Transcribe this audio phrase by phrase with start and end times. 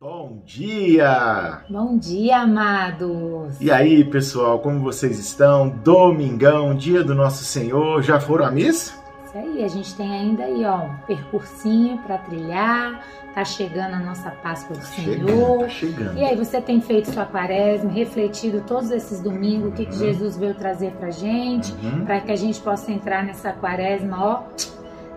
[0.00, 1.62] Bom dia!
[1.68, 3.60] Bom dia, amados!
[3.60, 5.68] E aí, pessoal, como vocês estão?
[5.68, 8.94] Domingão, dia do nosso Senhor, já foram à missa?
[9.26, 13.98] Isso aí, a gente tem ainda aí, ó, um percursinho para trilhar, tá chegando a
[13.98, 15.58] nossa Páscoa do Chegando, Senhor.
[15.62, 16.16] tá chegando.
[16.18, 19.98] E aí, você tem feito sua quaresma, refletido todos esses domingos, o que, que Uhum.
[19.98, 22.04] Jesus veio trazer pra gente, Uhum.
[22.04, 24.42] para que a gente possa entrar nessa quaresma, ó,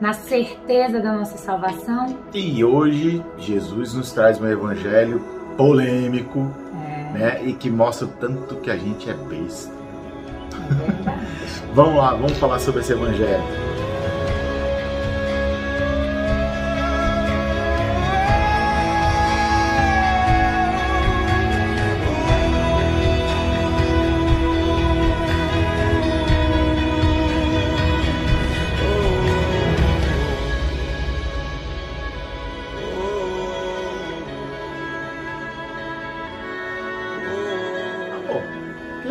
[0.00, 2.16] na certeza da nossa salvação?
[2.34, 5.20] E hoje, Jesus nos traz um evangelho
[5.56, 6.50] polêmico,
[6.86, 7.40] É, né?
[7.44, 9.72] E que mostra o tanto que a gente é besta.
[9.72, 11.36] é.
[11.74, 13.42] Vamos lá, vamos falar sobre esse evangelho.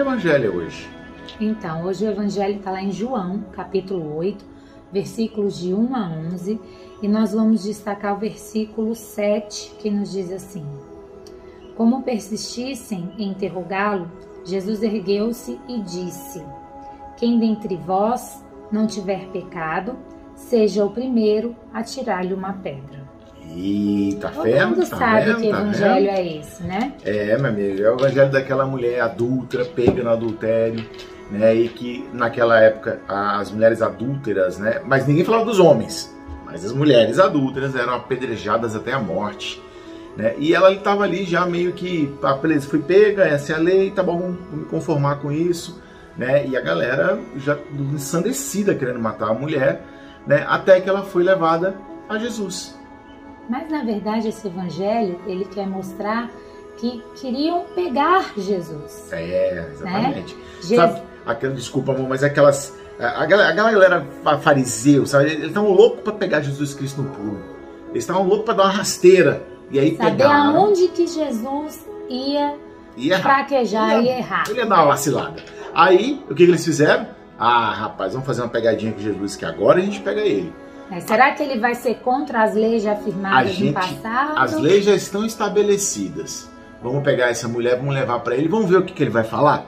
[0.01, 0.89] Evangelho hoje?
[1.39, 4.45] Então, hoje o Evangelho está lá em João, capítulo 8,
[4.91, 6.59] versículos de 1 a 11,
[7.01, 10.65] e nós vamos destacar o versículo 7, que nos diz assim:
[11.75, 14.09] Como persistissem em interrogá-lo,
[14.43, 16.43] Jesus ergueu-se e disse:
[17.17, 19.97] Quem dentre vós não tiver pecado,
[20.35, 23.04] seja o primeiro a tirar-lhe uma pedra.
[23.53, 25.41] Eita, Todo fé, mundo tá sabe vendo?
[25.41, 26.17] que Tá evangelho vendo?
[26.17, 26.93] é esse, né?
[27.03, 30.83] É, meu amigo, é o evangelho daquela mulher adulta, pega no adultério,
[31.31, 31.53] né?
[31.55, 34.81] E que naquela época as mulheres adúlteras, né?
[34.85, 36.13] Mas ninguém falava dos homens,
[36.45, 39.61] mas as mulheres adúlteras eram apedrejadas até a morte,
[40.17, 40.33] né?
[40.37, 43.91] E ela estava ali já meio que, ah, beleza, fui pega, essa é a lei,
[43.91, 45.81] tá bom, vou me conformar com isso,
[46.17, 46.45] né?
[46.47, 47.57] E a galera já
[47.93, 49.81] ensandecida querendo matar a mulher,
[50.25, 50.45] né?
[50.47, 51.75] Até que ela foi levada
[52.09, 52.75] a Jesus.
[53.49, 56.29] Mas na verdade esse evangelho ele quer mostrar
[56.77, 59.11] que queriam pegar Jesus.
[59.13, 60.35] É, exatamente.
[60.61, 62.75] Je- Sabe, aquela, desculpa, amor, mas aquelas.
[62.99, 64.05] A, galera- a galera
[64.41, 65.25] fariseu, sabe?
[65.31, 67.39] Eles estavam loucos pra pegar Jesus Cristo no pulo.
[67.91, 69.43] Eles estavam loucos pra dar uma rasteira.
[69.71, 70.55] E aí Saber pegaram.
[70.57, 72.55] aonde que Jesus ia
[72.97, 73.21] errar.
[73.21, 74.43] fraquejar Ia- e errar.
[74.49, 75.41] Ele ia dar uma vacilada.
[75.73, 77.07] Aí, o que, que eles fizeram?
[77.37, 80.53] Ah, rapaz, vamos fazer uma pegadinha com Jesus, que agora a gente pega ele.
[80.89, 84.37] Mas será que ele vai ser contra as leis já afirmadas gente- no passado?
[84.37, 86.49] As leis já estão estabelecidas.
[86.81, 89.23] Vamos pegar essa mulher, vamos levar pra ele, vamos ver o que, que ele vai
[89.23, 89.65] falar?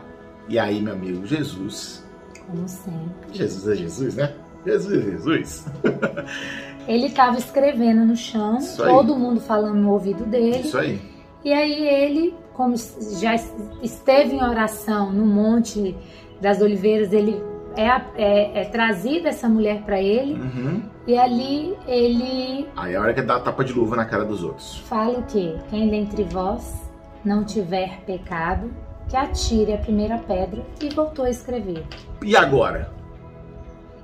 [0.47, 2.05] E aí, meu amigo, Jesus.
[2.45, 3.33] Como sempre.
[3.33, 4.33] Jesus é Jesus, né?
[4.65, 5.65] Jesus é Jesus.
[6.87, 10.59] Ele estava escrevendo no chão, todo mundo falando no ouvido dele.
[10.59, 11.01] Isso aí.
[11.43, 12.75] E aí ele, como
[13.19, 13.35] já
[13.83, 15.93] esteve em oração no Monte
[16.39, 17.43] das Oliveiras, ele
[17.77, 20.33] é, é, é trazida essa mulher para ele.
[20.33, 20.81] Uhum.
[21.07, 24.25] E ali ele Aí é a hora que dá a tapa de luva na cara
[24.25, 24.77] dos outros.
[24.79, 25.55] fala o quê?
[25.69, 26.81] Quem dentre vós
[27.23, 28.69] não tiver pecado,
[29.09, 31.85] que atire a primeira pedra e voltou a escrever.
[32.21, 32.91] E agora?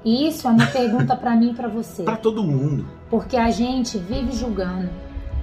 [0.05, 2.85] E isso é uma pergunta para mim e para você, Pra todo mundo.
[3.09, 4.89] porque a gente vive julgando,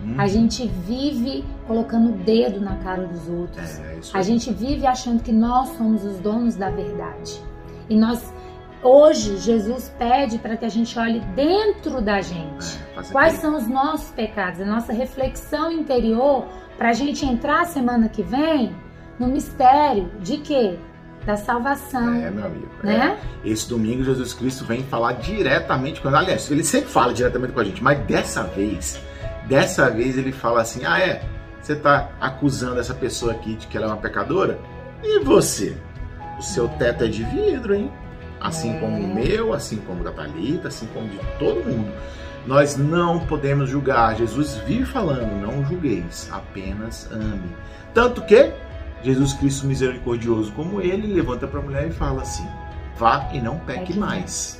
[0.02, 3.78] Hum, a gente vive colocando o dedo na cara dos outros.
[3.80, 7.38] É, A gente vive achando que nós somos os donos da verdade.
[7.90, 8.32] E nós
[8.82, 12.78] hoje Jesus pede para que a gente olhe dentro da gente.
[12.96, 16.46] É, Quais são os nossos pecados, a nossa reflexão interior
[16.78, 18.74] para a gente entrar semana que vem
[19.18, 20.78] no mistério de quê?
[21.26, 22.68] Da salvação, É, meu amigo.
[22.82, 23.18] né?
[23.44, 23.48] é.
[23.50, 27.64] Esse domingo Jesus Cristo vem falar diretamente com Aliás, ele sempre fala diretamente com a
[27.64, 28.98] gente, mas dessa vez,
[29.46, 31.22] dessa vez ele fala assim: ah, é?
[31.60, 34.58] Você tá acusando essa pessoa aqui de que ela é uma pecadora?
[35.04, 35.76] E você?
[36.40, 37.92] O seu teto é de vidro, hein?
[38.40, 41.92] Assim como o meu, assim como da Thalita, assim como de todo mundo.
[42.46, 44.16] Nós não podemos julgar.
[44.16, 47.54] Jesus vive falando, não julgueis, apenas ame.
[47.92, 48.54] Tanto que
[49.02, 52.48] Jesus Cristo misericordioso como ele levanta para a mulher e fala assim:
[52.96, 54.59] vá e não Peque mais.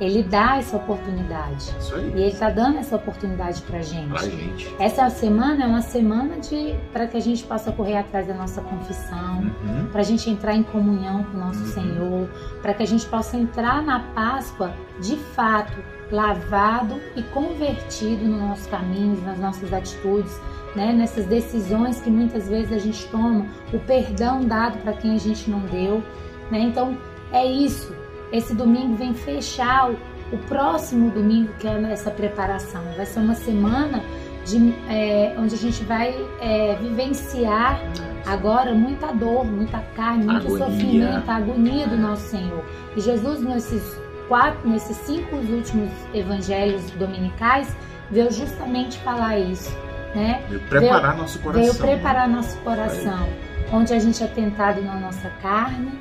[0.00, 1.74] Ele dá essa oportunidade.
[1.78, 2.08] Isso aí.
[2.08, 4.08] E ele está dando essa oportunidade pra gente.
[4.10, 4.74] Pra gente.
[4.78, 8.60] Essa semana é uma semana de para que a gente possa correr atrás da nossa
[8.60, 9.86] confissão, Uhum.
[9.90, 11.66] para a gente entrar em comunhão com o nosso Uhum.
[11.66, 12.28] Senhor,
[12.60, 15.72] para que a gente possa entrar na Páscoa de fato
[16.12, 20.38] lavado e convertido nos nossos caminhos, nas nossas atitudes,
[20.74, 20.92] né?
[20.92, 25.50] nessas decisões que muitas vezes a gente toma, o perdão dado para quem a gente
[25.50, 26.02] não deu.
[26.50, 26.60] Né?
[26.60, 26.96] Então
[27.32, 27.94] é isso.
[28.32, 29.96] Esse domingo vem fechar o,
[30.32, 32.82] o próximo domingo, que é essa preparação.
[32.96, 34.02] Vai ser uma semana
[34.44, 37.80] de, é, onde a gente vai é, vivenciar
[38.26, 40.66] agora muita dor, muita carne, muito Agonia.
[40.66, 42.64] sofrimento, a agonia do nosso Senhor.
[42.96, 43.96] E Jesus, nesses
[44.28, 47.74] quatro, nesses cinco últimos evangelhos dominicais,
[48.10, 49.70] veio justamente falar isso.
[50.14, 50.42] né?
[50.48, 51.62] Veio preparar veio, nosso coração.
[51.62, 53.28] Veio preparar nosso coração,
[53.72, 55.92] onde a gente é tentado na nossa carne,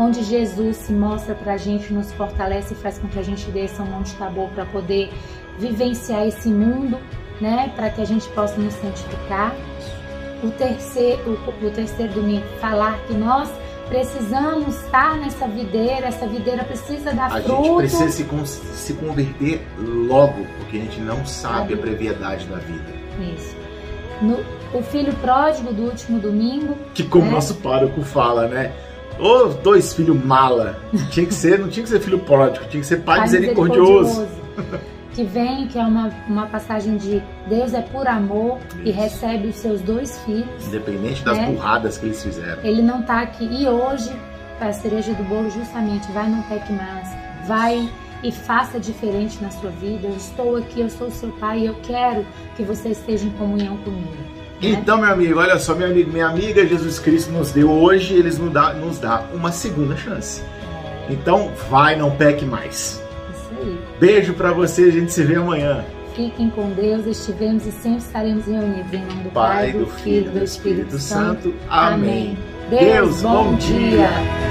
[0.00, 3.50] onde Jesus se mostra para a gente, nos fortalece e faz com que a gente
[3.50, 5.12] desça um monte de tabu para poder
[5.58, 6.98] vivenciar esse mundo,
[7.38, 7.70] né?
[7.76, 9.54] Para que a gente possa nos santificar.
[10.42, 13.50] O terceiro, o, o terceiro domingo, falar que nós
[13.90, 17.52] precisamos estar nessa videira, essa videira precisa dar a fruto.
[17.52, 22.56] A gente precisa se, se converter logo, porque a gente não sabe a brevidade da
[22.56, 22.90] vida.
[23.36, 23.54] Isso.
[24.22, 24.38] No,
[24.72, 26.74] o filho pródigo do último domingo.
[26.94, 27.32] Que como né?
[27.32, 28.72] nosso pároco fala, né?
[29.20, 30.78] Ô, dois filhos mala.
[31.10, 34.20] Tinha que ser, não tinha que ser filho pródigo, tinha que ser pai, pai misericordioso.
[34.20, 34.90] misericordioso.
[35.12, 38.82] que vem, que é uma, uma passagem de Deus é por amor Isso.
[38.84, 40.66] e recebe os seus dois filhos.
[40.66, 41.46] Independente das né?
[41.46, 42.62] burradas que eles fizeram.
[42.62, 43.44] Ele não está aqui.
[43.44, 44.10] E hoje,
[44.60, 47.08] a cereja do bolo, justamente, vai no peque mais,
[47.46, 47.88] vai
[48.22, 50.06] e faça diferente na sua vida.
[50.06, 52.24] Eu estou aqui, eu sou seu pai e eu quero
[52.56, 54.40] que você esteja em comunhão comigo.
[54.62, 58.38] Então, meu amigo, olha só, meu amigo, minha amiga, Jesus Cristo nos deu hoje, eles
[58.38, 60.42] nos dá, nos dá uma segunda chance.
[61.08, 63.00] Então, vai, não peque mais
[63.60, 63.78] aí.
[63.98, 65.84] Beijo para você, a gente se vê amanhã.
[66.14, 70.26] Fiquem com Deus, estivemos e sempre estaremos reunidos em nome do Pai, Pai do, Filho
[70.26, 71.42] e do Espírito, Espírito Santo.
[71.42, 71.54] Santo.
[71.68, 72.36] Amém.
[72.68, 73.90] Deus, Deus bom, bom dia.
[73.90, 74.49] dia.